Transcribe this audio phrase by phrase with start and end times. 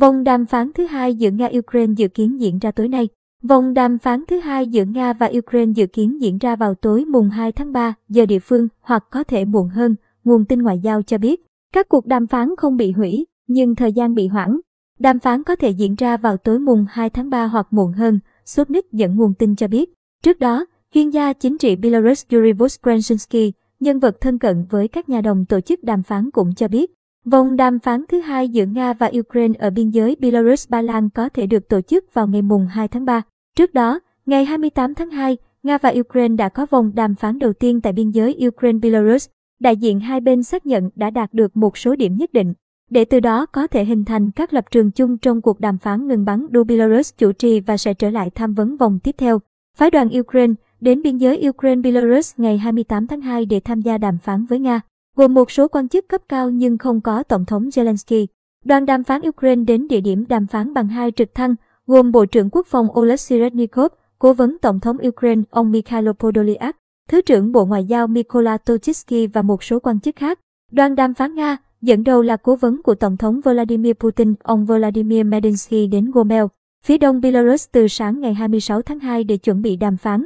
[0.00, 3.08] Vòng đàm phán thứ hai giữa Nga-Ukraine dự kiến diễn ra tối nay.
[3.42, 7.04] Vòng đàm phán thứ hai giữa Nga và Ukraine dự kiến diễn ra vào tối
[7.04, 9.94] mùng 2 tháng 3 giờ địa phương hoặc có thể muộn hơn,
[10.24, 11.46] nguồn tin ngoại giao cho biết.
[11.72, 14.60] Các cuộc đàm phán không bị hủy, nhưng thời gian bị hoãn.
[14.98, 18.18] Đàm phán có thể diễn ra vào tối mùng 2 tháng 3 hoặc muộn hơn,
[18.44, 19.92] Sputnik dẫn nguồn tin cho biết.
[20.22, 25.08] Trước đó, chuyên gia chính trị Belarus Yuri Voskresensky, nhân vật thân cận với các
[25.08, 26.90] nhà đồng tổ chức đàm phán cũng cho biết,
[27.24, 31.28] vòng đàm phán thứ hai giữa Nga và Ukraine ở biên giới Belarus-Ba Lan có
[31.28, 33.22] thể được tổ chức vào ngày mùng 2 tháng 3.
[33.56, 37.52] Trước đó, ngày 28 tháng 2, Nga và Ukraine đã có vòng đàm phán đầu
[37.52, 39.28] tiên tại biên giới Ukraine-Belarus.
[39.60, 42.54] Đại diện hai bên xác nhận đã đạt được một số điểm nhất định,
[42.90, 46.08] để từ đó có thể hình thành các lập trường chung trong cuộc đàm phán
[46.08, 49.38] ngừng bắn do Belarus chủ trì và sẽ trở lại tham vấn vòng tiếp theo.
[49.76, 54.18] Phái đoàn Ukraine đến biên giới Ukraine-Belarus ngày 28 tháng 2 để tham gia đàm
[54.18, 54.80] phán với Nga,
[55.16, 58.26] gồm một số quan chức cấp cao nhưng không có Tổng thống Zelensky.
[58.64, 61.54] Đoàn đàm phán Ukraine đến địa điểm đàm phán bằng hai trực thăng,
[61.86, 63.88] gồm Bộ trưởng Quốc phòng Oleksiy Reznikov,
[64.18, 66.76] Cố vấn Tổng thống Ukraine ông Mikhailo Podolyak,
[67.08, 70.40] Thứ trưởng Bộ Ngoại giao Mykola Tochitsky và một số quan chức khác.
[70.72, 74.66] Đoàn đàm phán Nga, dẫn đầu là cố vấn của Tổng thống Vladimir Putin, ông
[74.66, 76.44] Vladimir Medinsky đến Gomel,
[76.84, 80.24] phía đông Belarus từ sáng ngày 26 tháng 2 để chuẩn bị đàm phán.